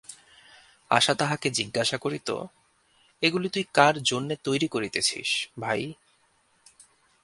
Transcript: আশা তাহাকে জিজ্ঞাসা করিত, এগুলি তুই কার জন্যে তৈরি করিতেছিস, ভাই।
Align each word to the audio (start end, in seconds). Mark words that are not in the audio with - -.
আশা 0.91 1.13
তাহাকে 1.13 1.47
জিজ্ঞাসা 1.49 1.97
করিত, 1.97 2.29
এগুলি 3.23 3.47
তুই 3.49 3.65
কার 3.73 3.95
জন্যে 4.03 4.35
তৈরি 4.43 4.67
করিতেছিস, 4.67 5.29
ভাই। 5.59 5.81